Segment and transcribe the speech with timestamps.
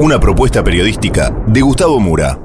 [0.00, 2.36] Una propuesta periodística de Gustavo Mura.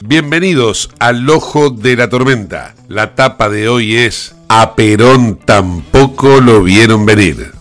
[0.00, 2.74] Bienvenidos al Ojo de la Tormenta.
[2.88, 7.52] La tapa de hoy es A Perón tampoco lo vieron venir.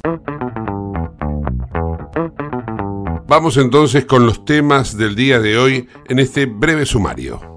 [3.28, 7.53] Vamos entonces con los temas del día de hoy en este breve sumario.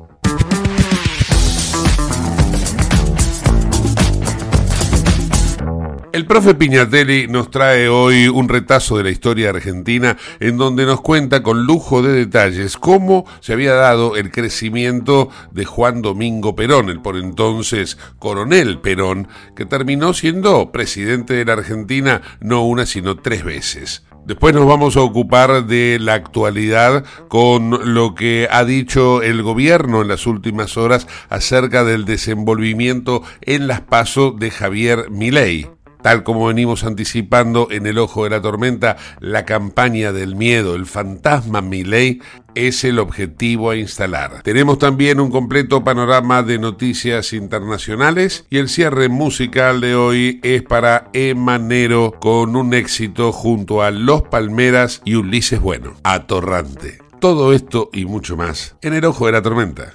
[6.16, 11.02] El profe Piñatelli nos trae hoy un retazo de la historia argentina en donde nos
[11.02, 16.88] cuenta con lujo de detalles cómo se había dado el crecimiento de Juan Domingo Perón,
[16.88, 23.18] el por entonces coronel Perón, que terminó siendo presidente de la Argentina no una sino
[23.18, 24.02] tres veces.
[24.24, 30.00] Después nos vamos a ocupar de la actualidad con lo que ha dicho el gobierno
[30.00, 35.75] en las últimas horas acerca del desenvolvimiento en las pasos de Javier Milei.
[36.06, 40.86] Tal como venimos anticipando en el ojo de la tormenta, la campaña del miedo, el
[40.86, 42.22] fantasma Miley,
[42.54, 44.40] es el objetivo a instalar.
[44.44, 50.62] Tenemos también un completo panorama de noticias internacionales y el cierre musical de hoy es
[50.62, 56.98] para Emanero con un éxito junto a Los Palmeras y Ulises Bueno, Atorrante.
[57.18, 59.94] Todo esto y mucho más en el ojo de la tormenta.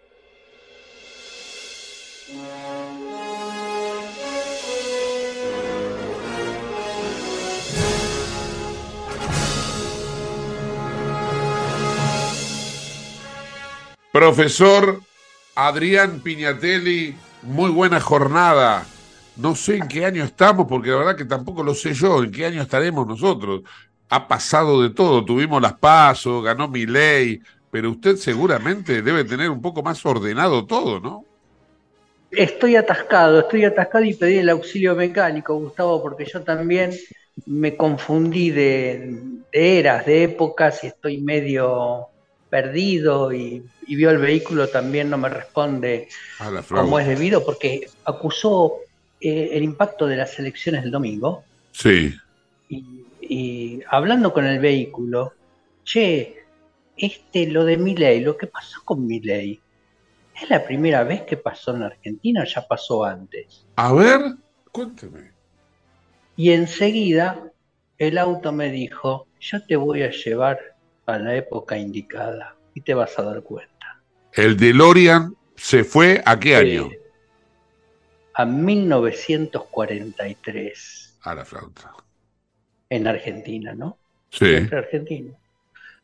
[14.11, 14.99] Profesor
[15.55, 18.85] Adrián Piñatelli, muy buena jornada.
[19.37, 22.29] No sé en qué año estamos, porque la verdad que tampoco lo sé yo, en
[22.29, 23.61] qué año estaremos nosotros.
[24.09, 27.39] Ha pasado de todo, tuvimos las pasos, ganó mi ley,
[27.71, 31.23] pero usted seguramente debe tener un poco más ordenado todo, ¿no?
[32.31, 36.91] Estoy atascado, estoy atascado y pedí el auxilio mecánico, Gustavo, porque yo también
[37.45, 39.19] me confundí de,
[39.53, 42.09] de eras, de épocas y estoy medio
[42.51, 46.07] perdido y, vio el vehículo también no me responde
[46.69, 48.75] como es debido porque acusó
[49.19, 51.43] eh, el impacto de las elecciones del domingo.
[51.71, 52.13] Sí.
[52.69, 55.33] Y, hablando con el vehículo,
[55.83, 56.43] che,
[56.97, 59.59] este lo de mi ley, lo que pasó con mi ley,
[60.35, 63.65] ¿es la primera vez que pasó en Argentina ya pasó antes?
[63.77, 64.19] A ver,
[64.71, 65.31] cuénteme.
[66.35, 67.51] Y enseguida
[67.97, 70.70] el auto me dijo, yo te voy a llevar
[71.15, 74.01] a la época indicada y te vas a dar cuenta.
[74.33, 76.89] ¿El DeLorean se fue a qué año?
[78.33, 81.19] a 1943.
[81.21, 81.93] A la flauta.
[82.89, 83.97] En Argentina, ¿no?
[84.29, 84.55] Sí.
[84.55, 85.33] En Argentina.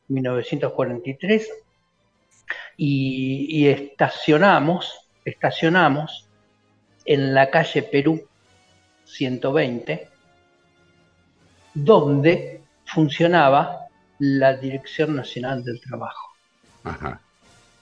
[0.07, 1.49] 1943.
[2.77, 6.29] Y, y estacionamos, estacionamos
[7.05, 8.25] en la calle Perú
[9.05, 10.07] 120,
[11.73, 13.76] donde funcionaba
[14.19, 16.33] la Dirección Nacional del Trabajo.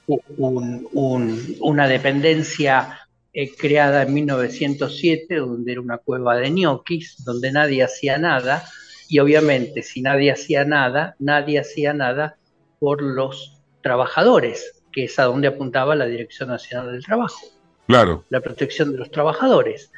[0.08, 3.00] una dependencia
[3.34, 8.64] eh, creada en 1907, donde era una cueva de ñoquis, donde nadie hacía nada,
[9.10, 12.38] y obviamente si nadie hacía nada, nadie hacía nada
[12.80, 17.40] por los trabajadores, que es a donde apuntaba la Dirección Nacional del Trabajo.
[17.88, 18.26] Claro.
[18.30, 19.92] La protección de los trabajadores.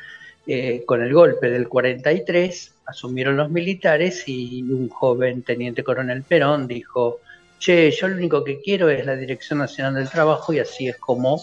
[0.49, 6.67] Eh, con el golpe del 43 asumieron los militares y un joven teniente coronel Perón
[6.67, 7.19] dijo,
[7.59, 10.97] che, yo lo único que quiero es la Dirección Nacional del Trabajo y así es
[10.97, 11.41] como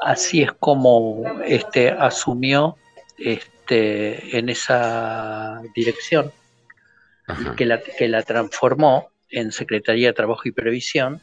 [0.00, 2.76] así es como este, asumió
[3.18, 6.32] este, en esa dirección,
[7.56, 11.20] que la, que la transformó en Secretaría de Trabajo y Previsión,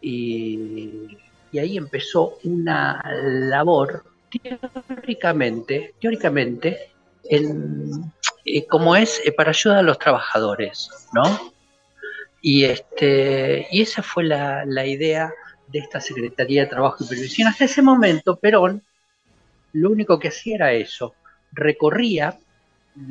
[0.00, 1.16] y,
[1.58, 6.90] ahí empezó una labor teóricamente, teóricamente
[7.30, 8.12] en,
[8.44, 11.52] eh, como es eh, para ayudar a los trabajadores, ¿no?
[12.40, 15.32] Y, este, y esa fue la, la idea
[15.68, 17.48] de esta Secretaría de Trabajo y Previsión.
[17.48, 18.82] Hasta ese momento, Perón
[19.74, 21.14] lo único que hacía era eso,
[21.52, 22.38] recorría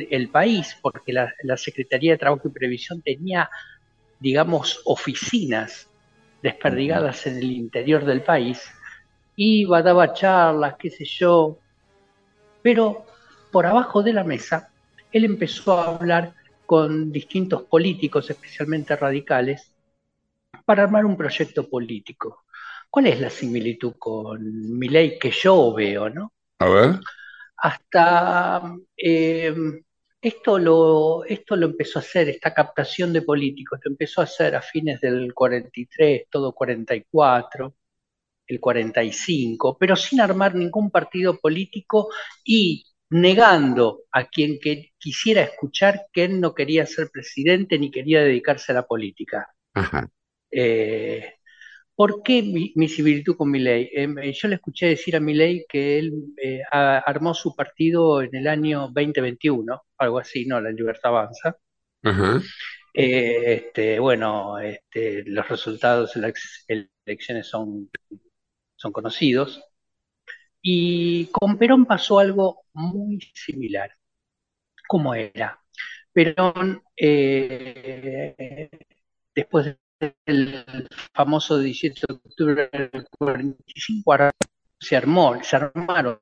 [0.10, 3.50] el país, porque la, Secretaría de Trabajo y Previsión tenía,
[4.20, 5.90] digamos, oficinas
[6.42, 8.62] desperdigadas en el interior del país,
[9.36, 11.60] iba, daba charlas, qué sé yo,
[12.62, 13.06] pero
[13.52, 14.70] por abajo de la mesa,
[15.14, 16.34] él empezó a hablar
[16.66, 19.72] con distintos políticos, especialmente radicales,
[20.66, 22.46] para armar un proyecto político.
[22.90, 26.34] ¿Cuál es la similitud con mi ley que yo veo, no?
[26.60, 27.00] A ver.
[27.58, 29.54] Hasta eh,
[30.20, 34.56] esto, lo, esto lo empezó a hacer, esta captación de políticos, lo empezó a hacer
[34.56, 37.76] a fines del 43, todo 44,
[38.48, 42.10] el 45, pero sin armar ningún partido político
[42.44, 48.22] y negando a quien que quisiera escuchar que él no quería ser presidente ni quería
[48.24, 49.48] dedicarse a la política.
[49.74, 50.10] Ajá.
[50.50, 51.36] Eh,
[51.96, 53.90] ¿Por qué mi, similitud con Milei?
[53.94, 56.12] Eh, yo le escuché decir a Milei que él
[56.42, 60.60] eh, armó su partido en el año 2021, algo así, ¿no?
[60.60, 61.56] La Libertad Avanza.
[62.94, 66.66] este, bueno, este, los resultados de las
[67.06, 67.92] elecciones son,
[68.76, 69.64] son conocidos.
[70.64, 73.92] Y con Perón pasó algo muy similar.
[74.88, 75.60] ¿Cómo era?
[76.14, 76.84] Perón,
[79.36, 79.78] después
[80.26, 80.66] el
[81.14, 84.32] famoso 17 de octubre del 45
[84.80, 86.20] se armó, se armaron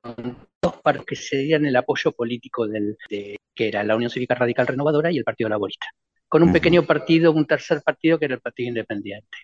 [0.62, 4.34] dos partidos que se dieran el apoyo político del, de, que era la Unión Cívica
[4.34, 5.86] Radical Renovadora y el Partido Laborista,
[6.28, 9.38] con un pequeño partido, un tercer partido que era el Partido Independiente.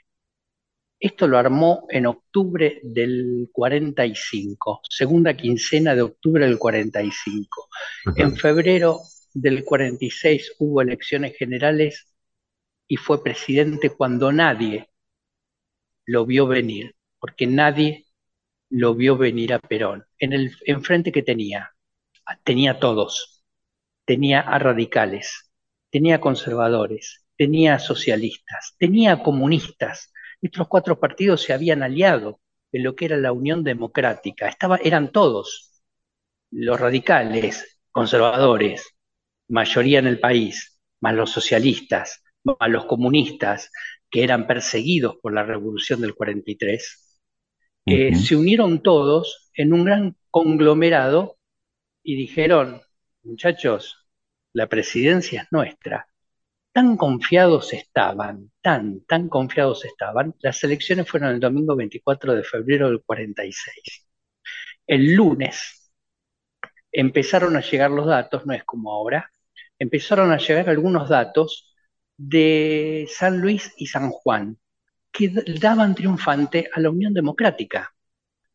[1.01, 7.69] Esto lo armó en octubre del 45, segunda quincena de octubre del 45.
[8.17, 9.01] En febrero
[9.33, 12.09] del 46 hubo elecciones generales
[12.89, 14.91] y fue presidente cuando nadie
[16.07, 18.07] lo vio venir, porque nadie
[18.71, 20.05] lo vio venir a Perón.
[20.19, 21.75] En el enfrente que tenía,
[22.45, 23.45] tenía todos,
[24.05, 25.51] tenía a radicales,
[25.91, 30.13] tenía conservadores, tenía socialistas, tenía comunistas.
[30.41, 32.41] Estos cuatro partidos se habían aliado
[32.73, 34.49] en lo que era la Unión Democrática.
[34.49, 35.83] Estaba, eran todos
[36.51, 38.95] los radicales, conservadores,
[39.49, 42.23] mayoría en el país, más los socialistas,
[42.59, 43.71] a los comunistas
[44.11, 47.21] que eran perseguidos por la revolución del 43,
[47.87, 51.39] eh, se unieron todos en un gran conglomerado
[52.03, 52.83] y dijeron,
[53.23, 54.07] muchachos,
[54.53, 56.08] la presidencia es nuestra.
[56.79, 60.37] Tan confiados estaban, tan, tan confiados estaban.
[60.39, 64.07] Las elecciones fueron el domingo 24 de febrero del 46.
[64.87, 65.91] El lunes
[66.93, 69.29] empezaron a llegar los datos, no es como ahora,
[69.77, 71.75] empezaron a llegar algunos datos
[72.17, 74.57] de San Luis y San Juan,
[75.11, 77.93] que daban triunfante a la Unión Democrática.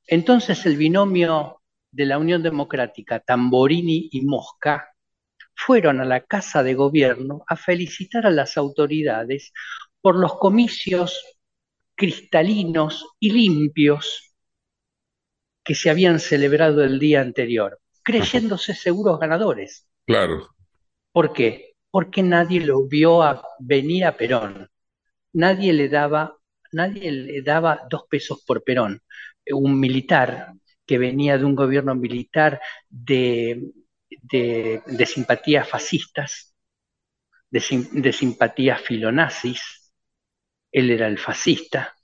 [0.07, 1.61] Entonces el binomio
[1.91, 4.92] de la Unión Democrática, Tamborini y Mosca,
[5.55, 9.51] fueron a la Casa de Gobierno a felicitar a las autoridades
[10.01, 11.37] por los comicios
[11.95, 14.33] cristalinos y limpios
[15.63, 19.87] que se habían celebrado el día anterior, creyéndose seguros ganadores.
[20.05, 20.49] Claro.
[21.11, 21.73] ¿Por qué?
[21.93, 24.67] porque nadie lo vio a venir a Perón.
[25.33, 26.35] Nadie le daba,
[26.71, 28.99] nadie le daba dos pesos por Perón.
[29.51, 30.53] Un militar
[30.87, 33.61] que venía de un gobierno militar de,
[34.21, 36.55] de, simpatías fascistas,
[37.49, 39.91] de, simpatías filonazis,
[40.71, 41.95] él era el fascista,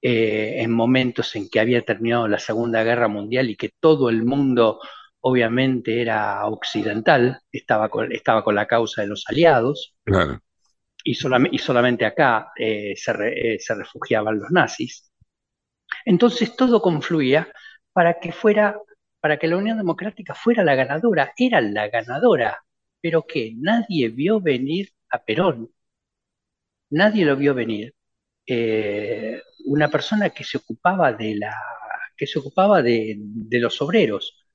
[0.00, 4.24] eh, en momentos en que había terminado la Segunda Guerra Mundial y que todo el
[4.24, 4.80] mundo
[5.20, 9.94] obviamente era occidental, estaba con, estaba con la causa de los aliados,
[11.04, 15.10] y, y, solamente acá eh, se, eh, se refugiaban los nazis.
[16.04, 17.52] Entonces todo confluía
[17.92, 18.78] para que fuera,
[19.20, 22.58] para que la Unión Democrática fuera la ganadora, era la ganadora,
[23.00, 25.70] pero que nadie vio venir a Perón,
[26.90, 27.94] nadie lo vio venir.
[28.46, 31.54] Eh, una persona que se ocupaba de la
[32.16, 33.16] que se ocupaba de,
[33.52, 34.47] los obreros,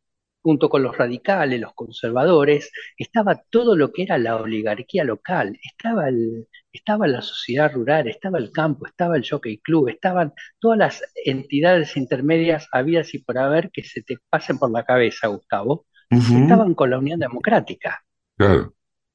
[0.44, 6.10] junto con los radicales, los conservadores, estaba todo lo que era la oligarquía local, estaba,
[6.10, 11.04] el, estaba la sociedad rural, estaba el campo, estaba el jockey club, estaban todas las
[11.24, 16.76] entidades intermedias habidas y por haber que se te pasen por la cabeza, Gustavo, estaban
[16.76, 18.04] con la Unión Democrática.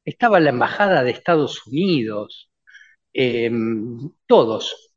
[0.07, 2.51] Estaba la Embajada de Estados Unidos,
[3.13, 4.95] em, todos,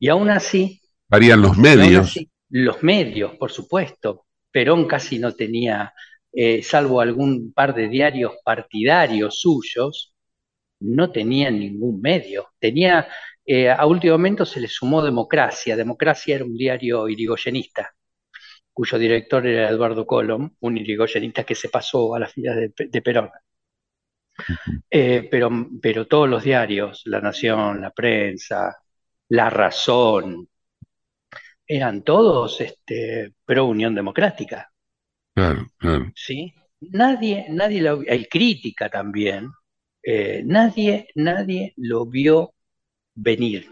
[0.00, 0.80] y aún así...
[1.08, 2.18] Varían los medios.
[2.50, 4.24] los medios, por supuesto.
[4.50, 5.92] Perón casi no tenía,
[6.32, 10.14] eh, salvo algún par de diarios partidarios suyos,
[10.80, 12.48] no tenía ningún medio.
[12.58, 13.08] Tenía,
[13.44, 15.76] eh, a último momento se le sumó Democracia.
[15.76, 17.94] Democracia era un diario irigoyenista,
[18.72, 23.30] cuyo director era Eduardo Colom, un irigoyenista que se pasó a las filas de, Perón.
[24.90, 25.50] Eh, pero,
[25.82, 28.76] pero todos los diarios, La Nación, La Prensa,
[29.28, 30.48] la Razón,
[31.68, 34.72] eran todos este, pro Unión Democrática.
[35.34, 36.10] Claro, claro.
[36.16, 36.54] ¿Sí?
[36.80, 39.50] Nadie, nadie lo hay crítica también,
[40.02, 42.54] eh, nadie, nadie lo vio
[43.14, 43.70] venir.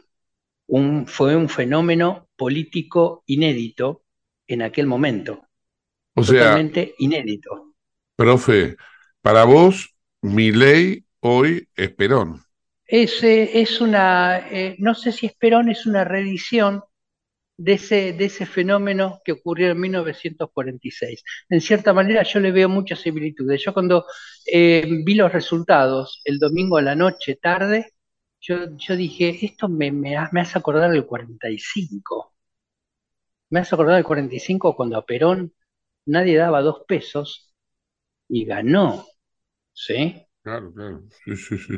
[0.66, 4.04] Un, fue un fenómeno político inédito
[4.46, 5.46] en aquel momento.
[6.14, 7.74] O totalmente inédito.
[8.16, 8.76] Profe,
[9.20, 12.42] para vos, mi ley hoy es Perón.
[12.84, 16.82] Es, es una, eh, no sé si es Perón, es una reedición
[17.56, 21.22] de ese, de ese fenómeno que ocurrió en 1946.
[21.48, 23.62] En cierta manera yo le veo muchas similitudes.
[23.64, 24.06] Yo cuando
[24.46, 27.94] eh, vi los resultados el domingo a la noche, tarde,
[28.40, 32.34] yo, yo dije, esto me, me, me, hace acordar del 45.
[33.50, 35.52] Me hace acordar del 45 cuando a Perón
[36.06, 37.52] nadie daba dos pesos
[38.28, 39.06] y ganó.
[39.72, 40.26] ¿Sí?
[40.42, 41.02] Claro, claro.
[41.24, 41.76] Sí, sí, sí.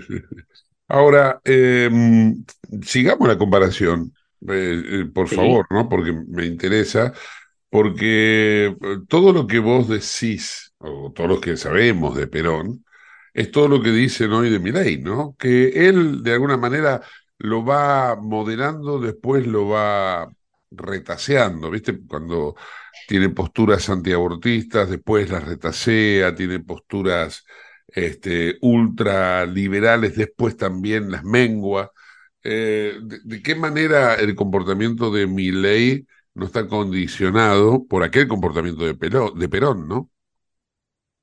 [0.88, 2.44] Ahora, em,
[2.82, 4.12] sigamos la comparación,
[4.48, 5.88] eh, eh, por favor, ¿no?
[5.88, 7.12] Porque me interesa,
[7.70, 8.74] porque eh,
[9.08, 12.84] todo lo que vos decís, o todo lo que sabemos de Perón,
[13.34, 15.36] es todo lo que dicen hoy de Milei, ¿no?
[15.38, 17.02] Que él, de alguna manera,
[17.38, 20.28] lo va moderando, después lo va
[20.70, 21.98] retaseando, ¿viste?
[22.06, 22.56] Cuando
[23.06, 27.44] tiene posturas antiabortistas, después las retasea, tiene posturas
[27.88, 31.92] este, ultraliberales, después también las mengua.
[32.44, 38.94] Eh, de, qué manera el comportamiento de ley no está condicionado por aquel comportamiento de,
[38.94, 40.10] de Perón, ¿no?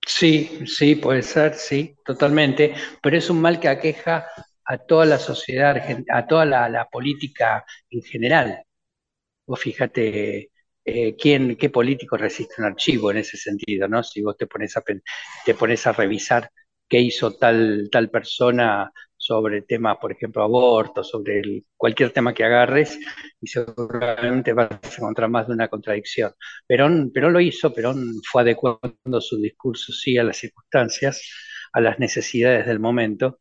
[0.06, 4.28] Sí, sí, puede ser, sí, totalmente, pero es un mal que aqueja
[4.66, 5.82] a toda la sociedad,
[6.12, 8.64] a toda la, política en general.
[9.48, 10.52] Vos fíjate,
[10.86, 14.04] eh, quién, qué político resiste un archivo en ese sentido, ¿no?
[14.04, 14.84] Si vos te pones a,
[15.46, 16.52] te pones a revisar
[16.88, 18.92] qué hizo tal, tal persona
[19.26, 23.00] sobre temas, por ejemplo, aborto, sobre cualquier tema que agarres,
[23.42, 26.32] y seguramente vas a encontrar más de una contradicción.
[26.68, 31.22] Perón, Perón lo hizo, Perón fue adecuando su discurso, sí, a las circunstancias,
[31.74, 33.40] a las necesidades del momento,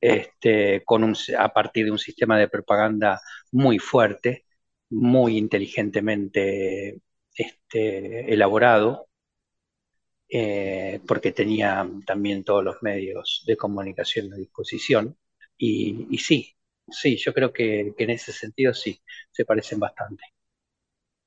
[0.00, 3.20] este, con un, a partir de un sistema de propaganda
[3.52, 4.44] muy fuerte,
[4.90, 6.98] muy inteligentemente
[7.36, 9.08] este, elaborado,
[10.34, 15.14] eh, porque tenía también todos los medios de comunicación a disposición.
[15.58, 16.56] Y, sí,
[16.88, 18.98] sí, yo creo que, en ese sentido sí,
[19.30, 20.24] se parecen bastante.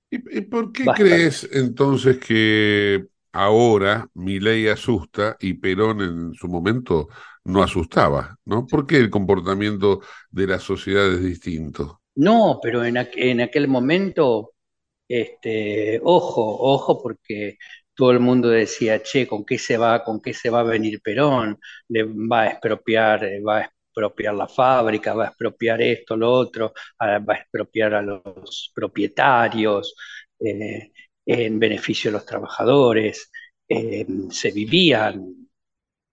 [0.10, 7.08] ¿Y, por qué crees entonces que ahora mi ley asusta y Perón en su momento
[7.44, 8.36] no asustaba?
[8.46, 8.66] ¿no?
[8.66, 12.02] ¿Por qué el comportamiento de la sociedad es distinto?
[12.16, 14.54] No, pero en, en aquel momento,
[15.08, 17.60] este, ojo, ojo, porque
[17.96, 21.02] todo el mundo decía, che, ¿con qué se va, con qué se va a venir
[21.02, 21.60] Perón?
[21.88, 26.32] Le va a expropiar, eh, va a expropiar la fábrica, va a expropiar esto, lo
[26.32, 29.96] otro, va a expropiar a los propietarios,
[30.40, 30.92] eh,
[31.26, 33.32] en beneficio de los trabajadores.
[33.68, 35.50] Eh, se vivían,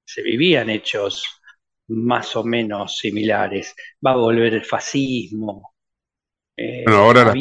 [0.05, 1.25] se vivían hechos
[1.89, 3.75] más o menos similares.
[4.05, 5.75] Va a volver el fascismo.
[6.57, 7.35] bueno, ahora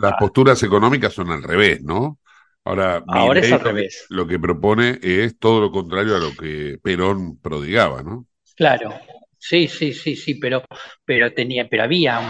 [0.00, 2.20] las posturas económicas son al revés, ¿no?
[2.64, 4.06] Ahora, Ahora es al revés.
[4.08, 8.26] Lo que propone es todo lo contrario a lo que Perón prodigaba, ¿no?
[8.56, 8.92] Claro,
[9.38, 10.62] sí, sí, sí, sí, pero,
[11.04, 12.20] pero tenía, pero había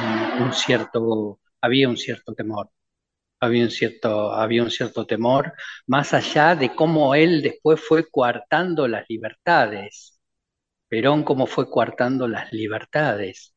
[0.41, 2.71] un, cierto, había un cierto temor.
[3.41, 5.53] Había un cierto, había un cierto temor,
[5.87, 10.21] más allá de cómo él después fue coartando las libertades.
[10.89, 13.55] Perón cómo fue coartando las libertades,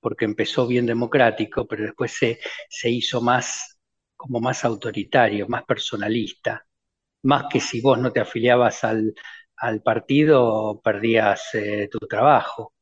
[0.00, 2.40] porque empezó bien democrático, pero después se,
[2.70, 3.75] se hizo más,
[4.16, 6.66] como más autoritario, más personalista,
[7.24, 9.14] más que si vos no te afiliabas al,
[9.58, 12.74] al partido, perdías eh, tu trabajo.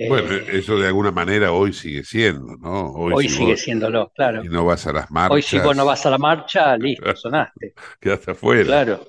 [0.00, 2.92] Bueno, Eh, eso de alguna manera hoy sigue siendo, ¿no?
[2.92, 4.42] hoy si sigue vos- siéndolo, claro.
[4.42, 7.14] y no vas a las marchas, Hoy si vos no vas a la marcha, listo,
[7.16, 7.76] sonaste.
[8.00, 8.70] quedaste afuera.
[8.70, 9.06] Claro.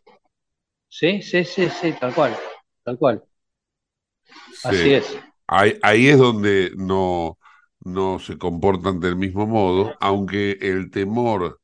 [0.89, 2.37] Sí, sí, sí, sí, tal cual,
[2.83, 3.23] tal cual.
[4.51, 4.75] Sí.
[4.79, 5.17] Así es.
[5.47, 7.38] Ahí, ahí es donde no,
[7.93, 11.59] no se comportan del mismo modo, aunque el temor,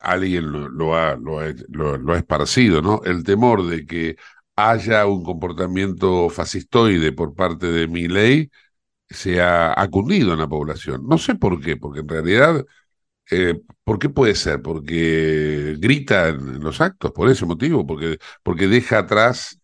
[0.00, 3.00] alguien lo, ha, lo, ha, lo- ha esparcido, ¿no?
[3.04, 4.16] El temor de que
[4.56, 8.50] haya un comportamiento fascistoide por parte de Milei
[9.10, 11.06] se ha, ha cundido en la población.
[11.08, 12.64] No sé por qué, porque en realidad,
[13.30, 14.62] eh, ¿por qué puede ser?
[14.62, 19.60] Porque grita en, en los actos, por ese motivo, porque, porque deja atrás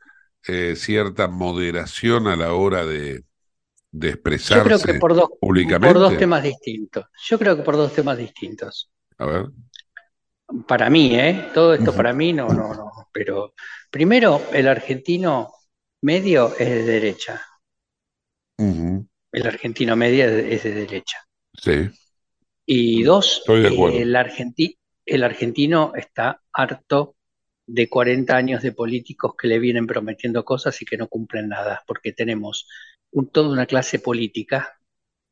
[0.47, 3.25] eh, cierta moderación a la hora de,
[3.99, 5.29] de Yo creo que expresarse por dos,
[5.81, 7.07] por dos temas distintos.
[7.29, 8.91] Yo creo que por dos temas distintos.
[9.19, 9.47] A ver.
[10.67, 11.51] Para mí, ¿eh?
[11.53, 12.91] Todo esto para mí no, no, no.
[13.13, 13.55] Pero
[13.91, 15.53] primero, el argentino
[16.03, 17.43] medio es de derecha.
[19.33, 21.19] El argentino medio es de- derecha.
[21.55, 21.91] Sí,
[22.67, 23.69] Y dos, de
[24.03, 27.17] el argenti- el argentino está harto
[27.67, 31.83] de 40 años de políticos que le vienen prometiendo cosas y que no cumplen nada,
[31.87, 32.67] porque tenemos
[33.13, 34.79] un- toda una clase política,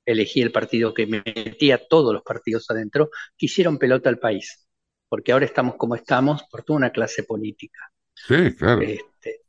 [0.06, 4.68] elegí el partido que metía todos los partidos adentro, que hicieron pelota al país,
[5.08, 7.80] porque ahora estamos como estamos por toda una clase política.
[8.14, 8.96] sí, claro.
[9.20, 9.42] Este,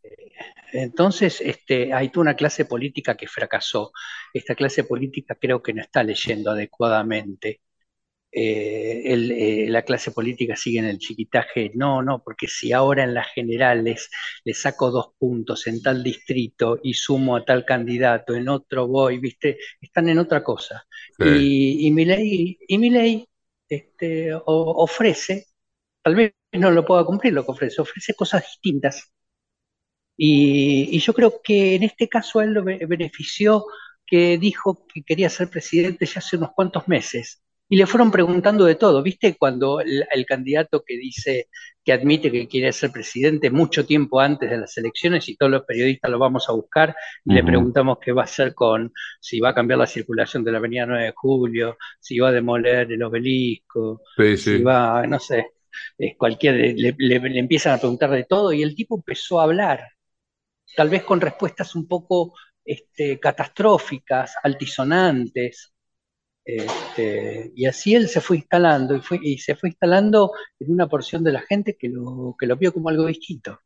[0.74, 3.92] entonces, este, hay toda una clase política que fracasó.
[4.34, 7.62] Esta clase política creo que no está leyendo adecuadamente.
[8.32, 11.72] Eh, el, eh, la clase política sigue en el chiquitaje.
[11.76, 14.10] No, no, porque si ahora en las generales
[14.44, 19.18] le saco dos puntos en tal distrito y sumo a tal candidato, en otro voy,
[19.20, 19.58] ¿viste?
[19.82, 20.86] Están en otra cosa.
[21.18, 21.24] Sí.
[21.24, 23.28] Y, y Milei, y Milei,
[23.70, 24.42] este, o-
[24.84, 25.48] ofrece,
[26.04, 29.12] tal vez no lo pueda cumplir lo que ofrece, ofrece cosas distintas.
[30.18, 33.66] Y, y yo creo que en este caso él lo be- benefició
[34.06, 37.44] que dijo que quería ser presidente ya hace unos cuantos meses.
[37.70, 39.36] Y le fueron preguntando de todo, ¿viste?
[39.38, 41.50] Cuando el, el candidato que dice,
[41.84, 45.64] que admite que quiere ser presidente mucho tiempo antes de las elecciones y todos los
[45.66, 46.96] periodistas lo vamos a buscar,
[47.28, 50.52] y le preguntamos qué va a hacer con, si va a cambiar la circulación de
[50.54, 55.20] la avenida 9 de Julio, si va a demoler el obelisco, Sí, si va, no
[55.20, 55.48] sé,
[56.18, 59.82] cualquier, le, le- le empiezan a preguntar de todo y el tipo empezó a hablar,
[60.76, 65.74] tal vez con respuestas un poco este, catastróficas, altisonantes,
[66.48, 70.88] este, y así él se fue instalando y, fue, y se fue instalando en una
[70.88, 73.60] porción de la gente que lo, que lo vio como algo distinto.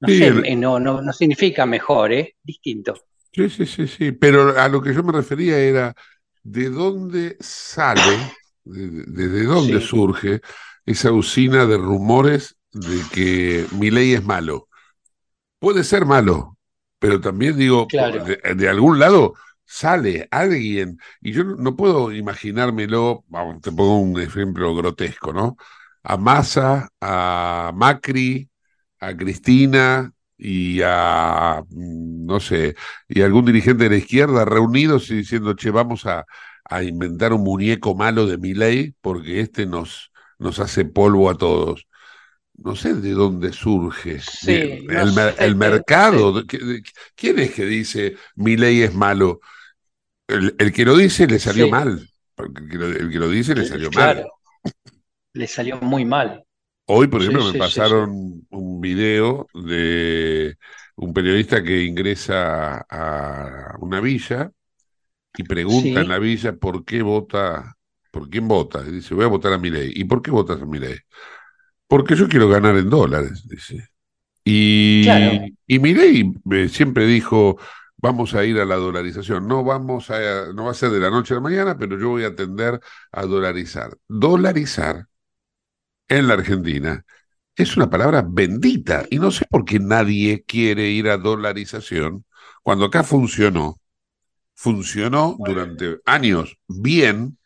[0.00, 2.36] No Sí, sé, eh, no, no, no significa mejor, ¿eh?
[2.42, 3.06] Distinto.
[3.32, 4.12] Sí, sí, sí, sí.
[4.12, 5.94] Pero a lo que yo me refería era
[6.42, 9.80] de dónde sale, de- desde dónde Sí.
[9.80, 10.40] surge
[10.84, 14.68] esa usina de rumores de que Milei es malo.
[15.60, 16.58] Puede ser malo,
[16.98, 18.24] pero también digo, Claro.
[18.24, 19.34] de, de algún lado
[19.72, 25.56] sale alguien, y yo no, puedo imaginármelo, vamos, te pongo un ejemplo grotesco, ¿no?
[26.02, 28.48] A Massa, a Macri,
[29.00, 32.74] a Cristina y a, mm, no sé,
[33.08, 36.24] y algún dirigente de la izquierda reunidos y diciendo, che, vamos a,
[36.64, 41.86] a inventar un muñeco malo de Milei porque este nos, nos hace polvo a todos.
[42.54, 44.20] No sé de dónde surge.
[44.20, 46.44] Sí, De- no el, sé, el pero- mercado.
[47.16, 49.40] ¿Quién es que dice Milei es malo?
[50.32, 51.70] El, el que lo dice le salió Sí.
[51.70, 52.08] mal.
[52.38, 54.14] El que lo, el que lo dice le salió mal.
[54.14, 54.30] Claro,
[55.34, 56.44] le salió muy mal.
[56.86, 60.56] Hoy, por ejemplo, sí, me pasaron un video de
[60.96, 64.50] un periodista que ingresa a una villa
[65.36, 67.76] y pregunta en la villa por qué vota,
[68.10, 68.82] por quién vota.
[68.86, 69.92] Y dice, voy a votar a Milei.
[69.94, 70.98] ¿Y por qué votas a Milei?
[71.88, 73.88] Porque yo quiero ganar en dólares, dice.
[74.44, 75.46] Y, Claro.
[75.66, 77.58] y Milei eh, siempre dijo,
[78.02, 79.46] vamos a ir a la dolarización.
[79.48, 82.10] No vamos a, no va a ser de la noche a la mañana, pero yo
[82.10, 82.80] voy a tender
[83.12, 83.96] a dolarizar.
[84.08, 85.06] Dolarizar
[86.08, 87.04] en la Argentina
[87.56, 92.24] es una palabra bendita y no sé por qué nadie quiere ir a dolarización
[92.62, 93.78] cuando acá funcionó.
[94.54, 97.38] Funcionó durante años bien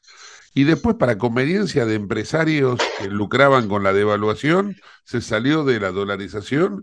[0.54, 5.92] y después para conveniencia de empresarios que lucraban con la devaluación se salió de la
[5.92, 6.82] dolarización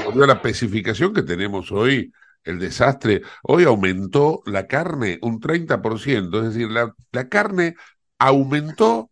[0.00, 2.12] y volvió a la especificación que tenemos hoy.
[2.44, 7.74] El desastre, hoy aumentó la carne un 30%, es decir, la, la carne
[8.18, 9.10] aumentó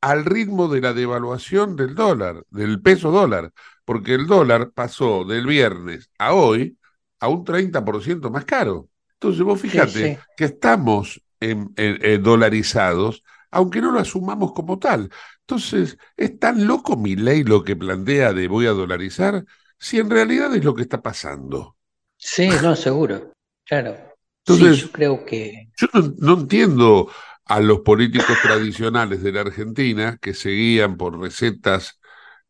[0.00, 3.52] al ritmo de la devaluación del dólar, del peso dólar,
[3.84, 6.78] porque el dólar pasó del viernes a hoy
[7.20, 8.88] a un 30% más caro.
[9.14, 11.74] Entonces vos fíjate que estamos en,
[12.22, 15.10] dolarizados, aunque no lo asumamos como tal.
[15.40, 19.44] Entonces, ¿es tan loco mi ley lo que plantea de voy a dolarizar?
[19.78, 21.75] Si en realidad es lo que está pasando.
[22.16, 23.32] Sí, no, seguro,
[23.64, 23.96] claro.
[24.44, 25.68] Entonces, yo creo que...
[25.76, 27.10] Yo no, entiendo
[27.44, 32.00] a los políticos tradicionales de la Argentina que seguían por recetas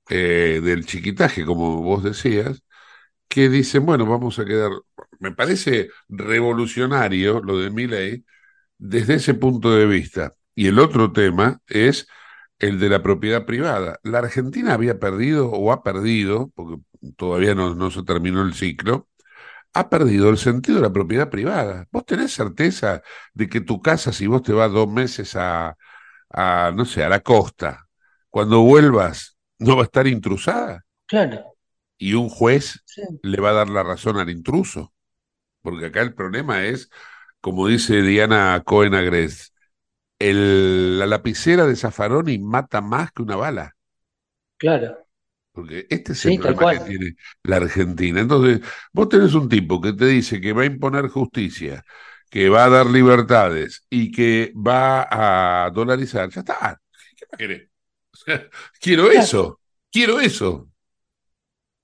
[0.09, 2.63] eh, del chiquitaje, como vos decías,
[3.29, 4.71] que dicen, bueno, vamos a quedar...
[5.19, 8.25] Me parece revolucionario lo de mi ley
[8.79, 10.35] desde ese punto de vista.
[10.55, 12.07] Y el otro tema es
[12.59, 13.99] el de la propiedad privada.
[14.03, 16.83] La Argentina había perdido o ha perdido, porque
[17.17, 19.09] todavía no, no se terminó el ciclo,
[19.77, 21.87] ha perdido el sentido de la propiedad privada.
[21.93, 23.03] ¿Vos tenés certeza
[23.35, 25.77] de que tu casa, si vos te vas dos meses a,
[26.31, 27.87] a no sé, a la costa,
[28.31, 30.85] cuando vuelvas, no va a estar intrusada?
[31.07, 31.57] Claro.
[31.99, 32.85] Y un juez
[33.23, 34.95] le va a dar la razón al intruso.
[35.61, 36.91] Porque acá el problema es,
[37.41, 39.53] como dice Diana Cohen Agres,
[40.19, 43.77] el, la lapicera de Zaffaroni mata más que una bala.
[44.57, 45.06] Claro.
[45.57, 48.21] Porque este es el problema que tiene la Argentina.
[48.21, 48.61] Entonces,
[48.93, 51.83] vos tenés un tipo que te dice que va a imponer justicia,
[52.31, 56.29] que va a dar libertades y que va a dolarizar.
[56.29, 56.79] Ya está.
[57.17, 57.69] ¿Qué más querés?
[58.81, 59.59] quiero eso.
[59.91, 60.69] Quiero eso.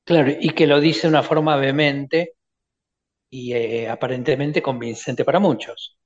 [0.05, 2.35] Claro, y que lo dice de una forma vehemente
[3.31, 5.97] y eh, aparentemente convincente para muchos.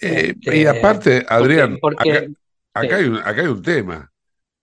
[0.00, 4.12] Eh, y este, aparte, Adrián, acá, hay un, acá, hay un, tema.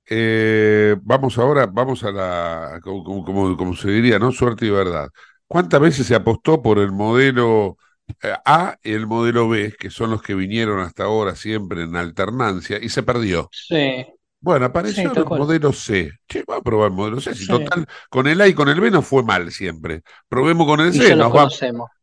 [0.05, 4.31] Eh, vamos ahora, vamos a la, como, como, se diría, ¿no?
[4.31, 5.09] Suerte y verdad.
[5.47, 7.77] ¿Cuántas veces se apostó por el modelo
[8.21, 11.95] eh, A y el modelo B, que son los que vinieron hasta ahora siempre en
[11.95, 13.49] alternancia, y se perdió?
[13.51, 14.05] Sí.
[14.39, 16.11] Bueno, apareció el modelo C.
[16.27, 17.33] Che, va a probar el modelo C.
[17.33, 20.01] Si total, con el A y con el B no fue mal siempre.
[20.27, 21.47] Probemos con el C, nos va,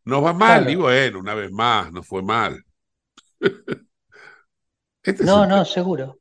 [0.04, 2.64] nos va mal, y bueno, una vez más, no fue mal.
[5.02, 6.19] Este no, no, seguro.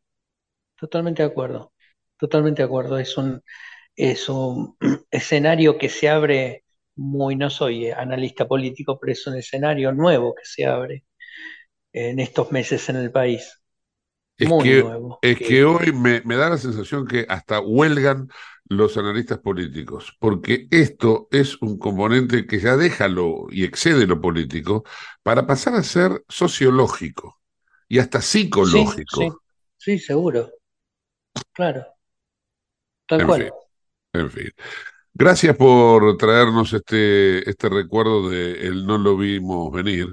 [0.79, 1.73] Totalmente de acuerdo.
[2.17, 2.97] Totalmente de acuerdo.
[2.97, 3.41] Es un,
[3.95, 4.77] es un
[5.11, 6.63] escenario que se abre
[6.95, 11.05] muy, no soy analista político, pero es un escenario nuevo que se abre
[11.93, 13.61] en estos meses en el país.
[14.37, 15.19] Es muy que, nuevo.
[15.21, 18.29] Es que, hoy me, me, da la sensación que hasta huelgan
[18.65, 24.21] los analistas políticos, porque esto es un componente que ya deja lo y excede lo
[24.21, 24.83] político
[25.23, 27.41] para pasar a ser sociológico
[27.89, 29.41] y hasta psicológico.
[29.77, 30.51] Sí, seguro.
[31.54, 31.86] Claro.
[33.08, 33.52] Tal cual.
[34.13, 34.52] en fin.
[35.13, 40.08] Gracias por traernos este, este recuerdo de el no lo vimos venir.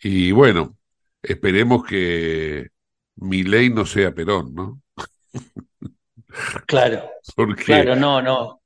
[0.00, 0.76] Y bueno,
[1.22, 2.68] esperemos que
[3.16, 4.82] mi ley no sea Perón, ¿no?
[6.66, 7.10] Claro.
[7.64, 8.60] claro, no, no.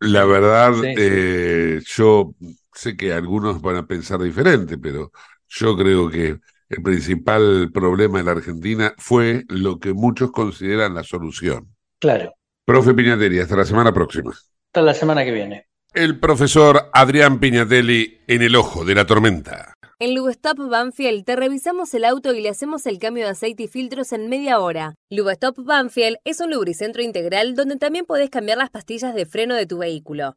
[0.00, 2.34] La verdad, eh, yo
[2.72, 5.12] sé que algunos van a pensar diferente, pero
[5.48, 11.04] yo creo que el principal problema de la Argentina fue lo que muchos consideran la
[11.04, 11.74] solución.
[12.00, 12.34] Claro.
[12.64, 14.30] Profe Piñatelli, hasta la semana próxima.
[14.30, 15.66] Hasta la semana que viene.
[15.92, 19.74] El profesor Adrián Piñatelli en el ojo de la tormenta.
[20.00, 23.68] En Lubestop Banfield te revisamos el auto y le hacemos el cambio de aceite y
[23.68, 24.96] filtros en media hora.
[25.08, 29.66] Lubestop Banfield es un lubricentro integral donde también podés cambiar las pastillas de freno de
[29.66, 30.36] tu vehículo.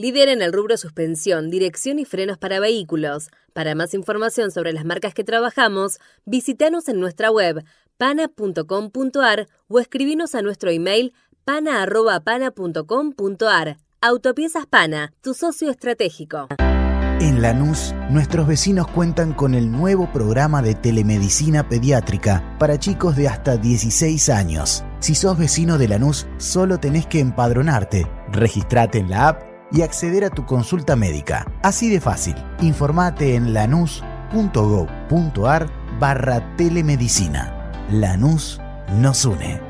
[0.00, 3.28] Líder en el rubro suspensión, dirección y frenos para vehículos.
[3.52, 7.62] Para más información sobre las marcas que trabajamos, visítanos en nuestra web
[7.98, 11.12] pana.com.ar o escribinos a nuestro email
[11.44, 13.76] pana.pana.com.ar.
[14.00, 16.48] Autopiezas Pana, tu socio estratégico.
[17.20, 23.28] En Lanús, nuestros vecinos cuentan con el nuevo programa de telemedicina pediátrica para chicos de
[23.28, 24.82] hasta 16 años.
[25.00, 30.24] Si sos vecino de Lanús, solo tenés que empadronarte, registrate en la app y acceder
[30.24, 31.46] a tu consulta médica.
[31.62, 32.34] Así de fácil.
[32.60, 34.06] Informate en lanús.gov.ar
[35.98, 37.72] barra telemedicina.
[37.90, 38.60] Lanús
[38.92, 39.69] nos une.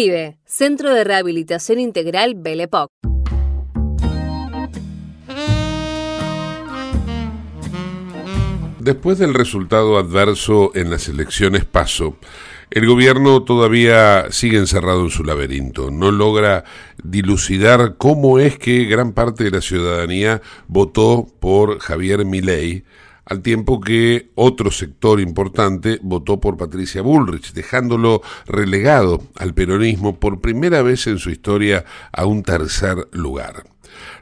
[0.45, 2.89] Centro de Rehabilitación Integral Belepoc.
[8.79, 12.17] Después del resultado adverso en las elecciones PASO,
[12.71, 16.63] El gobierno todavía sigue encerrado en su laberinto, no logra
[17.03, 22.85] dilucidar cómo es que gran parte de la ciudadanía votó por Javier Milei,
[23.25, 30.41] al tiempo que otro sector importante votó por Patricia Bullrich, dejándolo relegado al peronismo por
[30.41, 33.63] primera vez en su historia a un tercer lugar.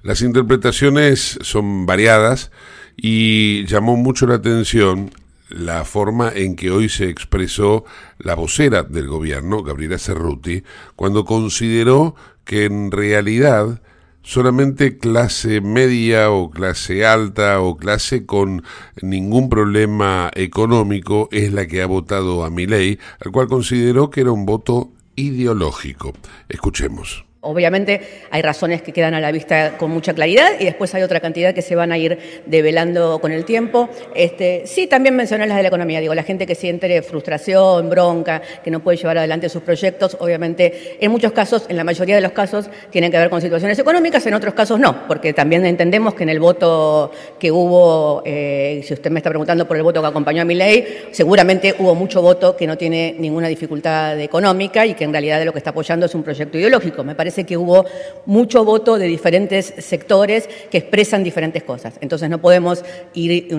[0.03, 2.51] Las interpretaciones son variadas
[2.97, 5.11] y llamó mucho la atención
[5.49, 7.85] la forma en que hoy se expresó
[8.19, 10.63] la vocera del gobierno, Gabriela Cerruti,
[10.95, 13.81] cuando consideró que en realidad
[14.29, 18.61] solamente clase media o clase alta o clase con
[19.01, 24.21] ningún problema económico es la que ha votado a mi ley, al cual consideró que
[24.21, 26.13] era un voto ideológico.
[26.47, 27.28] Escuchemos.
[27.41, 31.21] Obviamente hay razones que quedan a la vista con mucha claridad y después hay otra
[31.21, 33.87] cantidad que se van a ir develando con el tiempo.
[34.13, 38.41] Este, sí, también mencioné las de la economía, digo, la gente que siente frustración, bronca,
[38.61, 42.21] que no puede llevar adelante sus proyectos, obviamente en muchos casos, en la mayoría de
[42.21, 46.15] los casos, tienen que ver con situaciones económicas, en otros casos no, porque también entendemos
[46.15, 50.01] que en el voto que hubo, eh, si usted me está preguntando por el voto
[50.01, 54.85] que acompañó a mi ley, seguramente hubo mucho voto que no tiene ninguna dificultad económica
[54.85, 57.01] y que en realidad lo que está apoyando es un proyecto ideológico.
[57.05, 57.85] Me parece parece que hubo
[58.25, 61.93] mucho voto de diferentes sectores que expresan diferentes cosas.
[62.01, 63.49] Entonces no podemos ir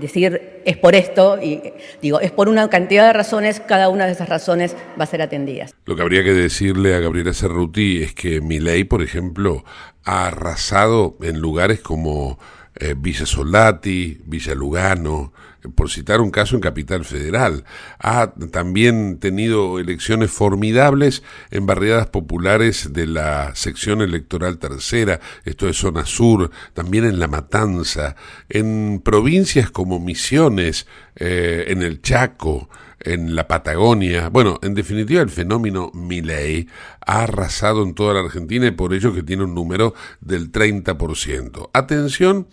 [0.00, 1.62] decir es por esto y
[2.02, 3.60] digo es por una cantidad de razones.
[3.60, 5.66] Cada una de esas razones va a ser atendida.
[5.84, 9.64] Lo que habría que decirle a Gabriela Cerruti es que mi ley, por ejemplo,
[10.02, 12.40] ha arrasado en lugares como
[12.80, 15.32] eh, Villa Soldati, Villa Lugano,
[15.74, 17.64] por citar un caso en Capital Federal.
[17.98, 25.76] Ha también tenido elecciones formidables en barriadas populares de la sección electoral tercera, esto es
[25.76, 28.16] zona sur, también en La Matanza,
[28.48, 32.68] en provincias como Misiones, eh, en el Chaco,
[33.00, 34.28] en la Patagonia.
[34.28, 36.68] Bueno, en definitiva el fenómeno Milei
[37.06, 41.70] ha arrasado en toda la Argentina y por ello que tiene un número del 30%.
[41.72, 42.48] Atención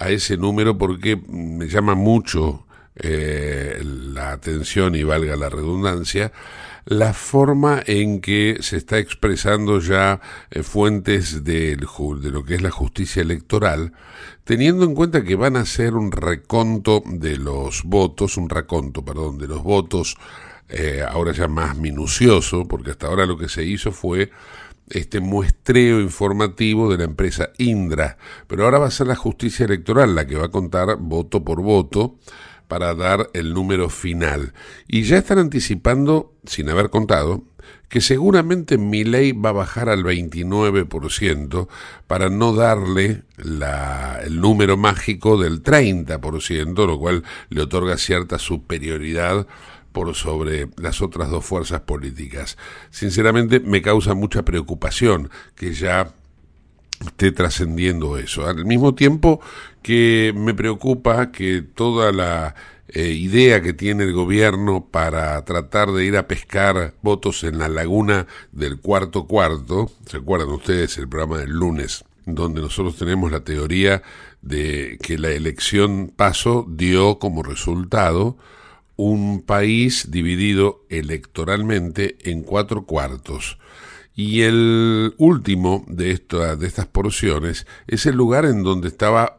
[0.00, 6.32] a ese número porque me llama mucho eh, la atención y valga la redundancia,
[6.86, 12.62] la forma en que se está expresando ya eh, fuentes de, de lo que es
[12.62, 13.92] la justicia electoral,
[14.44, 19.36] teniendo en cuenta que van a hacer un reconto de los votos, un reconto, perdón,
[19.36, 20.16] de los votos,
[20.70, 24.30] eh, ahora ya más minucioso, porque hasta ahora lo que se hizo fue
[24.90, 30.14] este muestreo informativo de la empresa Indra, pero ahora va a ser la justicia electoral
[30.14, 32.18] la que va a contar voto por voto
[32.68, 34.52] para dar el número final.
[34.86, 37.42] Y ya están anticipando, sin haber contado,
[37.88, 41.68] que seguramente mi ley va a bajar al 29%
[42.06, 49.48] para no darle la, el número mágico del 30%, lo cual le otorga cierta superioridad
[49.92, 52.56] por sobre las otras dos fuerzas políticas.
[52.90, 56.14] Sinceramente me causa mucha preocupación que ya
[57.00, 58.46] esté trascendiendo eso.
[58.46, 59.40] Al mismo tiempo
[59.82, 62.54] que me preocupa que toda la
[62.88, 67.68] eh, idea que tiene el gobierno para tratar de ir a pescar votos en la
[67.68, 72.04] laguna del cuarto cuarto, ¿se acuerdan ustedes el programa del lunes?
[72.26, 74.02] donde nosotros tenemos la teoría
[74.42, 78.36] de que la elección paso dio como resultado
[79.00, 83.58] un país dividido electoralmente en cuatro cuartos.
[84.14, 86.20] Y el último de,
[86.58, 89.38] de estas porciones es el lugar en donde estaba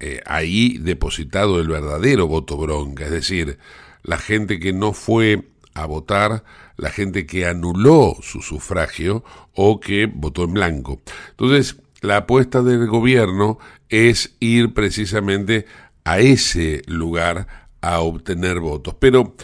[0.00, 3.58] eh, ahí depositado el verdadero voto bronca, es decir,
[4.02, 6.44] la gente que no fue a votar,
[6.76, 11.00] la gente que anuló su sufragio o que votó en blanco.
[11.30, 15.64] Entonces, la apuesta del gobierno es ir precisamente
[16.04, 18.94] a ese lugar a obtener votos.
[18.98, 19.34] Pero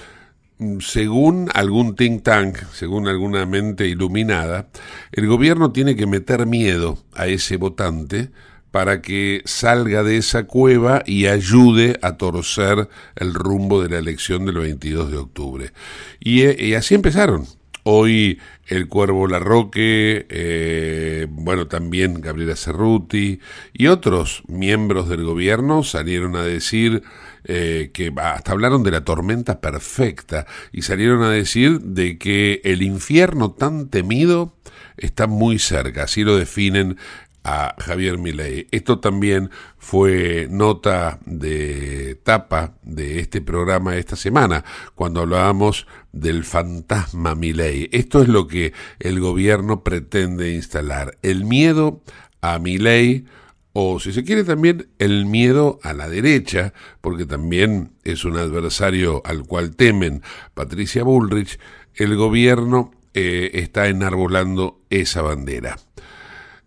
[0.59, 4.69] mm, según algún think tank, según alguna mente iluminada,
[5.13, 8.31] el gobierno tiene que meter miedo a ese votante
[8.71, 14.47] para que salga de esa cueva y ayude a torcer el rumbo de la elección
[14.47, 15.73] del 22 de octubre.
[16.21, 17.47] Y, eh, así empezaron.
[17.83, 23.41] Hoy el Cuervo Larroque, eh, bueno, también Gabriela Cerruti
[23.73, 27.03] y otros miembros del gobierno salieron a decir
[27.45, 32.83] eh, que hasta hablaron de la tormenta perfecta y salieron a decir de que el
[32.83, 34.55] infierno tan temido
[34.97, 36.99] está muy cerca, así lo definen
[37.45, 38.67] a Javier Milei.
[38.71, 44.65] Esto también fue nota de tapa de este programa esta semana,
[44.95, 47.89] cuando hablábamos del fantasma Milei.
[47.93, 52.03] Esto es lo que el gobierno pretende instalar, el miedo
[52.41, 53.27] a Milei
[53.73, 59.23] o si se quiere también el miedo a la derecha, porque también es un adversario
[59.25, 60.23] al cual temen
[60.55, 61.59] Patricia Bullrich,
[61.95, 65.77] el gobierno eh, está enarbolando esa bandera.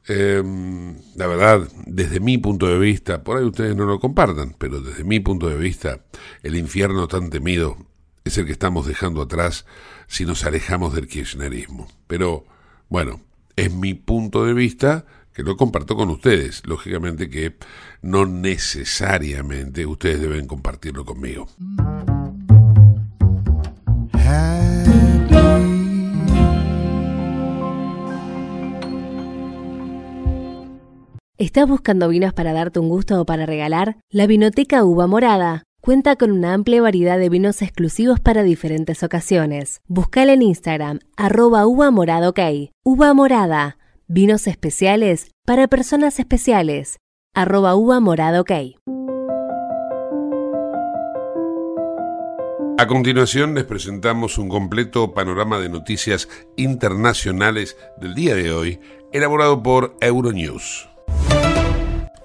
[0.08, 4.82] Em, la verdad, desde mi punto de vista, por ahí ustedes no lo compartan, pero
[4.82, 6.02] desde mi punto de vista,
[6.42, 7.78] el infierno tan temido
[8.26, 9.66] es el que estamos dejando atrás
[10.08, 11.88] si nos alejamos del kirchnerismo.
[12.08, 12.46] Pero,
[12.90, 13.22] bueno,
[13.56, 16.64] es mi punto de vista que lo comparto con ustedes.
[16.66, 17.58] Lógicamente que
[18.02, 21.48] no necesariamente ustedes deben compartirlo conmigo.
[31.44, 33.98] ¿Estás buscando vinos para darte un gusto o para regalar?
[34.10, 39.82] La Vinoteca Uva Morada cuenta con una amplia variedad de vinos exclusivos para diferentes ocasiones.
[39.86, 42.32] Buscala en Instagram, arroba uva morada.
[42.86, 43.78] Uva morada,
[44.08, 46.96] vinos especiales para personas especiales,
[47.36, 48.46] arroba uva morada.
[52.78, 58.80] A continuación les presentamos un completo panorama de noticias internacionales del día de hoy,
[59.12, 60.93] elaborado por Euronews.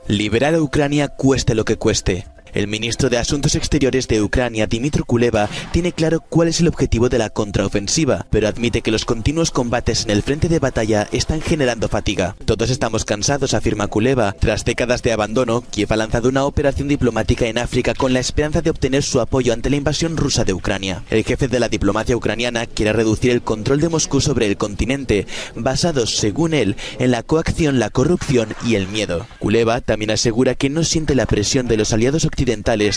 [0.08, 2.24] Liberar a Ucrania cueste lo que cueste.
[2.54, 7.08] El ministro de Asuntos Exteriores de Ucrania, Dmitry Kuleva, tiene claro cuál es el objetivo
[7.08, 11.42] de la contraofensiva, pero admite que los continuos combates en el frente de batalla están
[11.42, 12.36] generando fatiga.
[12.46, 14.32] Todos estamos cansados, afirma Kuleva.
[14.32, 18.62] Tras décadas de abandono, Kiev ha lanzado una operación diplomática en África con la esperanza
[18.62, 21.02] de obtener su apoyo ante la invasión rusa de Ucrania.
[21.10, 25.26] El jefe de la diplomacia ucraniana quiere reducir el control de Moscú sobre el continente,
[25.54, 29.26] basados, según él, en la coacción, la corrupción y el miedo.
[29.38, 32.37] Kuleva también asegura que no siente la presión de los aliados occidentales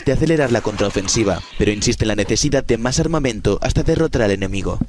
[0.06, 4.32] de acelerar la contraofensiva, pero insiste en la necesidad de más armamento hasta derrotar al
[4.32, 4.80] enemigo.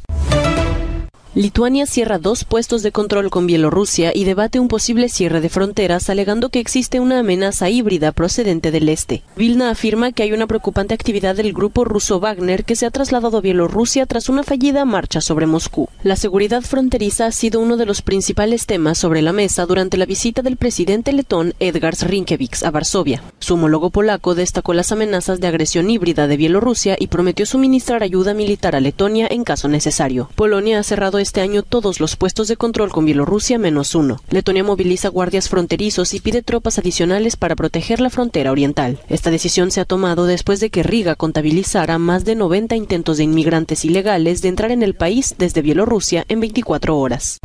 [1.35, 6.11] Lituania cierra dos puestos de control con Bielorrusia y debate un posible cierre de fronteras
[6.11, 9.22] alegando que existe una amenaza híbrida procedente del este.
[9.35, 13.39] Vilna afirma que hay una preocupante actividad del grupo ruso Wagner que se ha trasladado
[13.39, 15.89] a Bielorrusia tras una fallida marcha sobre Moscú.
[16.03, 20.05] La seguridad fronteriza ha sido uno de los principales temas sobre la mesa durante la
[20.05, 23.22] visita del presidente letón Edgars Rinkevich a Varsovia.
[23.39, 28.35] Su homólogo polaco destacó las amenazas de agresión híbrida de Bielorrusia y prometió suministrar ayuda
[28.35, 30.28] militar a Letonia en caso necesario.
[30.35, 34.20] Polonia ha cerrado este año todos los puestos de control con Bielorrusia menos uno.
[34.31, 39.01] Letonia moviliza guardias fronterizos y pide tropas adicionales para proteger la frontera oriental.
[39.09, 43.25] Esta decisión se ha tomado después de que Riga contabilizara más de 90 intentos de
[43.25, 47.39] inmigrantes ilegales de entrar en el país desde Bielorrusia en 24 horas.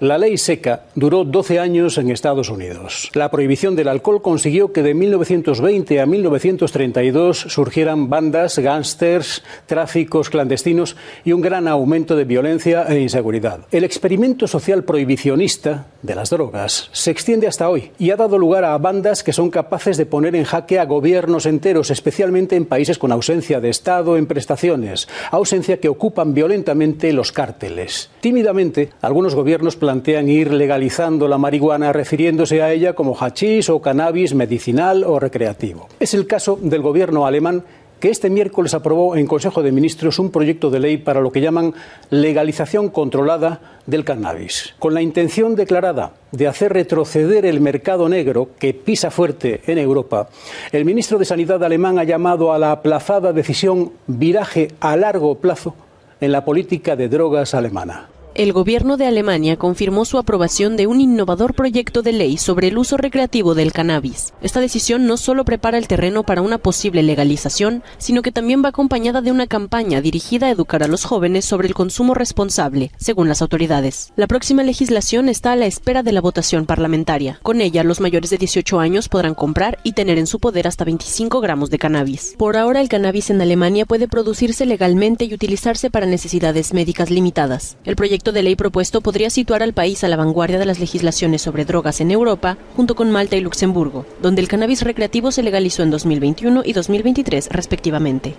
[0.00, 3.10] La ley seca duró 12 años en Estados Unidos.
[3.12, 10.96] La prohibición del alcohol consiguió que de 1920 a 1932 surgieran bandas, gángsters, tráficos clandestinos
[11.22, 13.66] y un gran aumento de violencia e inseguridad.
[13.72, 18.64] El experimento social prohibicionista de las drogas se extiende hasta hoy y ha dado lugar
[18.64, 22.96] a bandas que son capaces de poner en jaque a gobiernos enteros, especialmente en países
[22.96, 28.08] con ausencia de Estado en prestaciones, ausencia que ocupan violentamente los cárteles.
[28.22, 29.89] Tímidamente, algunos gobiernos plantean
[30.28, 35.88] ir legalizando la marihuana refiriéndose a ella como hachís o cannabis medicinal o recreativo.
[35.98, 37.64] Es el caso del gobierno alemán
[38.00, 41.42] que este miércoles aprobó en Consejo de Ministros un proyecto de ley para lo que
[41.42, 41.74] llaman
[42.08, 48.72] legalización controlada del cannabis, con la intención declarada de hacer retroceder el mercado negro que
[48.72, 50.28] pisa fuerte en Europa.
[50.72, 55.74] El ministro de Sanidad alemán ha llamado a la aplazada decisión viraje a largo plazo
[56.20, 58.08] en la política de drogas alemana.
[58.36, 62.78] El gobierno de Alemania confirmó su aprobación de un innovador proyecto de ley sobre el
[62.78, 64.32] uso recreativo del cannabis.
[64.40, 68.68] Esta decisión no solo prepara el terreno para una posible legalización, sino que también va
[68.68, 73.28] acompañada de una campaña dirigida a educar a los jóvenes sobre el consumo responsable, según
[73.28, 74.12] las autoridades.
[74.14, 77.40] La próxima legislación está a la espera de la votación parlamentaria.
[77.42, 80.84] Con ella, los mayores de 18 años podrán comprar y tener en su poder hasta
[80.84, 82.36] 25 gramos de cannabis.
[82.38, 87.76] Por ahora, el cannabis en Alemania puede producirse legalmente y utilizarse para necesidades médicas limitadas.
[87.84, 91.40] El proyecto de ley propuesto podría situar al país a la vanguardia de las legislaciones
[91.40, 95.82] sobre drogas en Europa, junto con Malta y Luxemburgo, donde el cannabis recreativo se legalizó
[95.82, 98.36] en 2021 y 2023 respectivamente.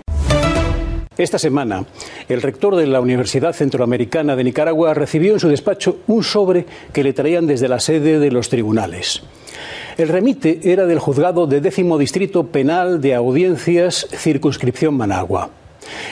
[1.18, 1.84] Esta semana,
[2.28, 7.04] el rector de la Universidad Centroamericana de Nicaragua recibió en su despacho un sobre que
[7.04, 9.22] le traían desde la sede de los tribunales.
[9.98, 15.50] El remite era del juzgado de décimo distrito penal de audiencias circunscripción Managua.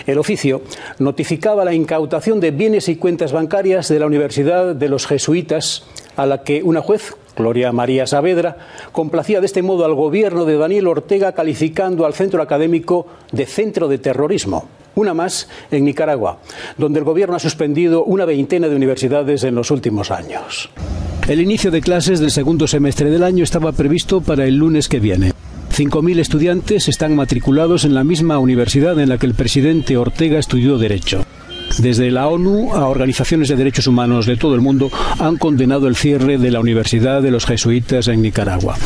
[0.07, 0.63] El oficio
[0.99, 5.85] notificaba la incautación de bienes y cuentas bancarias de la Universidad de los Jesuitas,
[6.17, 8.57] a la que una juez, Gloria María Saavedra,
[8.93, 13.89] complacía de este modo al gobierno de Daniel Ortega calificando al centro académico de centro
[13.89, 14.69] de terrorismo.
[14.97, 16.39] Una más en Nicaragua,
[16.77, 20.69] donde el gobierno ha suspendido una veintena de universidades en los últimos años.
[21.29, 24.99] El inicio de clases del segundo semestre del año estaba previsto para el lunes que
[24.99, 25.33] viene.
[25.71, 30.79] 5.000 estudiantes están matriculados en la misma universidad en la que el presidente Ortega estudió
[30.79, 31.25] Derecho.
[31.79, 35.97] Desde la ONU a organizaciones de derechos humanos de todo el mundo han condenado el
[35.97, 38.77] cierre de la Universidad de los Jesuitas en Nicaragua.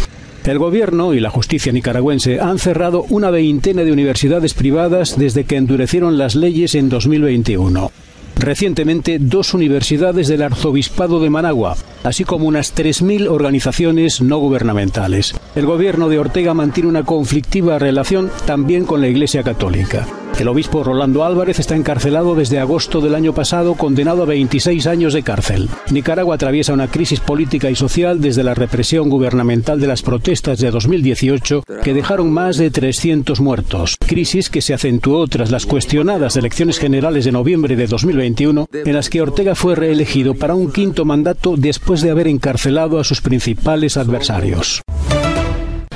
[0.45, 5.57] El gobierno y la justicia nicaragüense han cerrado una veintena de universidades privadas desde que
[5.57, 7.91] endurecieron las leyes en 2021.
[8.37, 15.35] Recientemente, dos universidades del Arzobispado de Managua, así como unas 3.000 organizaciones no gubernamentales.
[15.55, 20.07] El gobierno de Ortega mantiene una conflictiva relación también con la Iglesia Católica.
[20.39, 25.13] El obispo Rolando Álvarez está encarcelado desde agosto del año pasado, condenado a 26 años
[25.15, 25.69] de cárcel.
[25.91, 30.73] Nicaragua atraviesa una crisis política y social desde la represión gubernamental de las protestas de
[30.73, 33.97] 2018 que dejaron más de 300 muertos.
[34.05, 39.11] Crisis que se acentuó tras las cuestionadas elecciones generales de noviembre de 2021 en las
[39.11, 43.97] que Ortega fue reelegido para un quinto mandato después de haber encarcelado a sus principales
[43.97, 44.83] adversarios.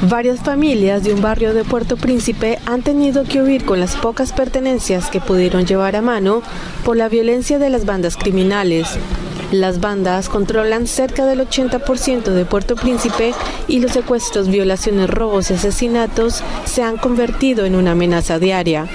[0.02, 4.32] Varias familias de un barrio de Puerto Príncipe han tenido que huir con las pocas
[4.32, 6.40] pertenencias que pudieron llevar a mano
[6.84, 8.96] por la violencia de las bandas criminales.
[9.52, 13.32] Las bandas controlan cerca del 80% de Puerto Príncipe
[13.66, 18.86] y los secuestros, violaciones, robos y asesinatos se han convertido en una amenaza diaria.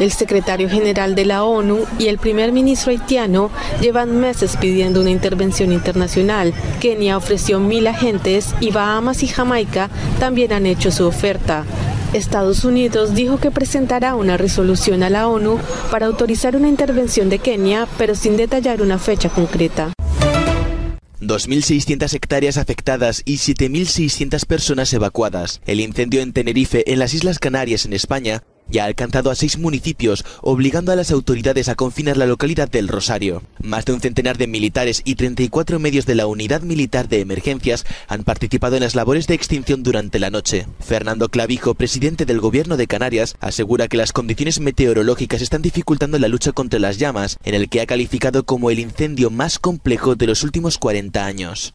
[0.00, 3.50] El secretario general de la ONU y el primer ministro haitiano
[3.80, 6.52] llevan meses pidiendo una intervención internacional.
[6.80, 9.88] Kenia ofreció mil agentes y Bahamas y Jamaica
[10.20, 11.64] también han hecho su oferta.
[12.12, 15.58] Estados Unidos dijo que presentará una resolución a la ONU
[15.90, 19.92] para autorizar una intervención de Kenia, pero sin detallar una fecha concreta.
[21.22, 25.62] 2.600 hectáreas afectadas y 7.600 personas evacuadas.
[25.66, 28.42] El incendio en Tenerife, en las Islas Canarias, en España,
[28.72, 32.88] ya ha alcanzado a seis municipios, obligando a las autoridades a confinar la localidad del
[32.88, 33.42] Rosario.
[33.62, 37.84] Más de un centenar de militares y 34 medios de la Unidad Militar de Emergencias
[38.08, 40.66] han participado en las labores de extinción durante la noche.
[40.80, 46.28] Fernando Clavijo, presidente del Gobierno de Canarias, asegura que las condiciones meteorológicas están dificultando la
[46.28, 50.26] lucha contra las llamas, en el que ha calificado como el incendio más complejo de
[50.26, 51.74] los últimos 40 años.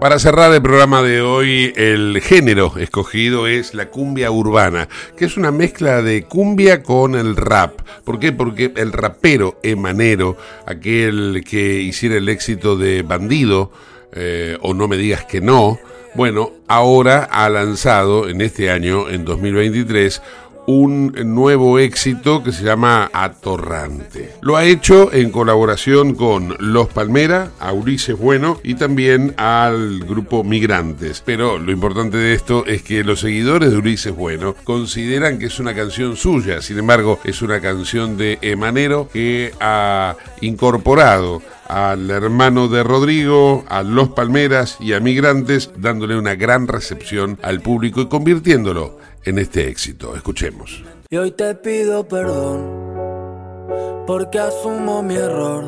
[0.00, 5.36] Para cerrar el programa de hoy, el género escogido es la cumbia urbana, que es
[5.36, 7.82] una mezcla de cumbia con el rap.
[8.02, 8.32] ¿Por qué?
[8.32, 13.72] Porque el rapero emanero, aquel que hiciera el éxito de Bandido,
[14.12, 15.78] eh, o No me digas que no,
[16.14, 20.22] bueno, ahora ha lanzado en este año, en 2023,
[20.70, 24.34] un nuevo éxito que se llama Atorrante.
[24.40, 30.44] Lo ha hecho en colaboración con Los Palmera, a Ulises Bueno y también al grupo
[30.44, 31.24] Migrantes.
[31.26, 35.58] Pero lo importante de esto es que los seguidores de Ulises Bueno consideran que es
[35.58, 42.68] una canción suya, sin embargo es una canción de Emanero que ha incorporado al hermano
[42.68, 48.08] de Rodrigo, a Los Palmeras y a Migrantes, dándole una gran recepción al público y
[48.08, 50.16] convirtiéndolo en este éxito.
[50.16, 50.82] Escuchemos.
[51.08, 55.64] Y hoy te pido perdón, porque asumo mi error.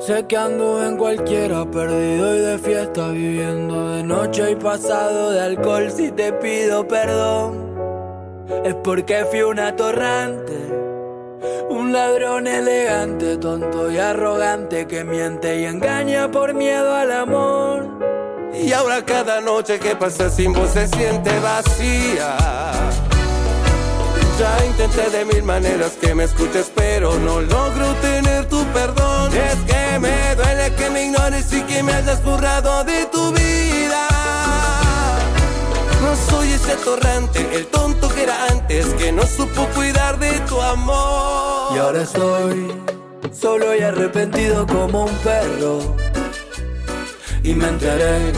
[0.00, 5.40] Sé que ando en cualquiera, perdido y de fiesta, viviendo de noche y pasado de
[5.40, 5.90] alcohol.
[5.90, 7.76] Si te pido perdón,
[8.64, 10.58] es porque fui un atorrante.
[11.68, 17.88] Un ladrón elegante, tonto y arrogante que miente y engaña por miedo al amor.
[18.54, 22.36] Y ahora cada noche que pasa sin vos se siente vacía.
[24.38, 29.30] Ya intenté de mil maneras que me escuches, pero no logro tener tu perdón.
[29.34, 34.08] Es que me duele que me ignores y que me hayas burlado de tu vida.
[36.02, 40.60] No soy ese torrente, el tonto que era antes, que no supo cuidar de tu
[40.60, 41.76] amor.
[41.76, 42.72] Y ahora estoy
[43.32, 46.09] solo y arrepentido como un perro.
[47.42, 48.32] Y me enteré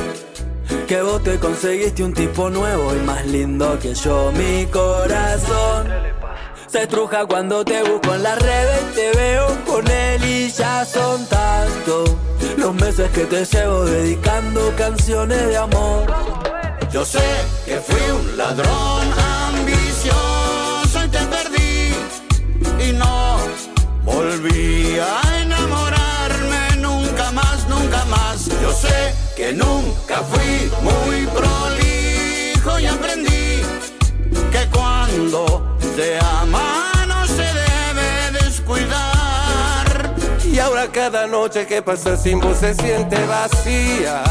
[0.86, 4.32] que vos te conseguiste un tipo nuevo y más lindo que yo.
[4.32, 5.88] Mi corazón
[6.66, 10.84] se estruja cuando te busco en las redes y te veo con él y ya
[10.84, 12.16] son tantos
[12.56, 16.06] los meses que te llevo dedicando canciones de amor.
[16.92, 17.24] Yo sé
[17.64, 19.06] que fui un ladrón
[19.48, 23.38] ambicioso y te perdí y no
[24.04, 25.31] volví a
[29.36, 33.62] que nunca fui muy prolijo y aprendí
[34.50, 40.14] que cuando se ama no se debe descuidar.
[40.44, 44.22] Y ahora cada noche que pasa sin vos se siente vacía.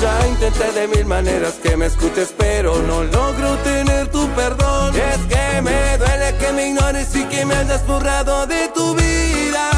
[0.00, 4.94] Ya intenté de mil maneras que me escuches, pero no logro tener tu perdón.
[4.94, 9.77] Es que me duele que me ignores y que me hayas borrado de tu vida.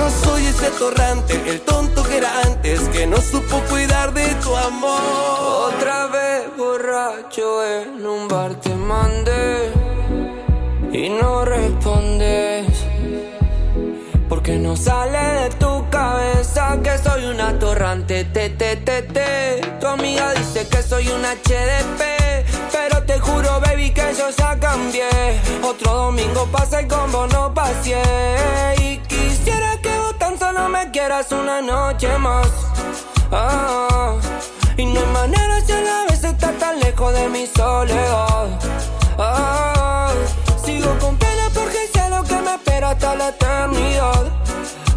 [0.00, 4.56] No soy ese torrante, el tonto que era antes, que no supo cuidar de tu
[4.56, 5.74] amor.
[5.74, 9.70] Otra vez borracho en un bar te mandé
[10.90, 12.66] y no respondes.
[14.26, 19.60] Porque no sale de tu cabeza que soy una atorrante, te, te, te, te.
[19.80, 22.00] Tu amiga dice que soy un HDP,
[22.72, 25.10] pero te juro, baby, que yo ya cambié.
[25.62, 28.40] Otro domingo pasa con vos no pasé.
[29.40, 32.48] Quisiera que vos tan solo me quieras una noche más.
[33.32, 34.16] Ah,
[34.76, 38.48] y no hay manera si a la vez estás tan lejos de mi soledad.
[39.18, 40.10] Ah,
[40.64, 44.24] sigo con pena porque sé lo que me espera hasta la eternidad.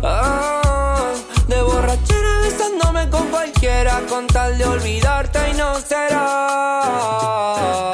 [0.03, 1.11] Ah,
[1.47, 7.92] de borrachera besándome con cualquiera con tal de olvidarte y no será.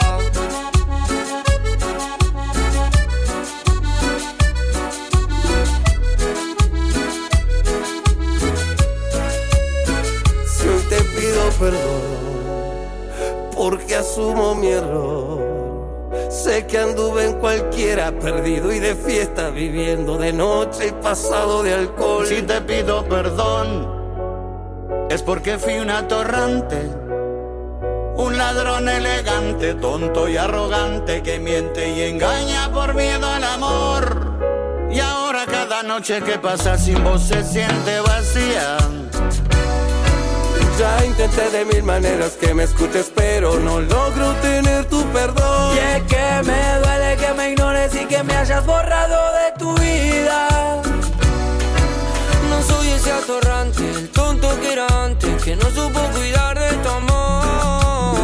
[14.19, 16.09] Asumo mi error.
[16.29, 21.73] Sé que anduve en cualquiera, perdido y de fiesta, viviendo de noche y pasado de
[21.73, 22.25] alcohol.
[22.27, 23.87] Si te pido perdón,
[25.09, 26.89] es porque fui un atorrante,
[28.17, 34.29] un ladrón elegante, tonto y arrogante que miente y engaña por miedo al amor.
[34.91, 38.77] Y ahora cada noche que pasa sin vos se siente vacía.
[40.79, 45.75] Ya intenté de mil maneras que me escuches, pero no logro tener tu perdón.
[45.75, 49.75] Y es que me duele que me ignores y que me hayas borrado de tu
[49.77, 50.81] vida.
[52.49, 56.89] No soy ese atorrante, el tonto que era antes, que no supo cuidar de tu
[56.89, 58.15] amor.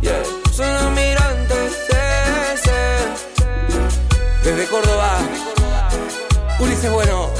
[0.00, 0.20] Yeah.
[0.52, 1.54] Soy un almirante,
[1.86, 1.94] sí,
[2.64, 3.44] sí.
[4.42, 5.12] Desde Córdoba,
[6.58, 7.39] Ulises Bueno.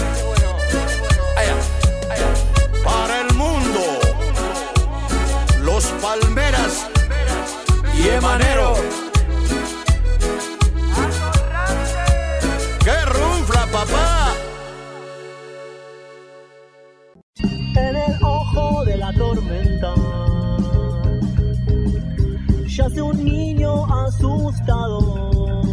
[8.00, 8.74] Y Emanero.
[12.84, 14.34] ¡Qué runfla, papá!
[17.76, 19.94] En el ojo de la tormenta
[22.66, 25.69] yace un niño asustado.